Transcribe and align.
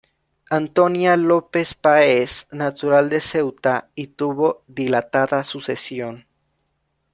Antonia 0.49 1.15
López 1.15 1.75
Páez, 1.75 2.47
natural 2.49 3.07
de 3.11 3.21
Ceuta, 3.21 3.91
y 3.93 4.07
tuvo 4.07 4.63
dilatada 4.65 5.43
sucesión. 5.43 6.25